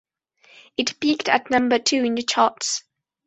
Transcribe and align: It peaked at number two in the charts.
It 0.77 0.99
peaked 0.99 1.29
at 1.29 1.51
number 1.51 1.77
two 1.77 2.03
in 2.03 2.15
the 2.15 2.23
charts. 2.23 2.83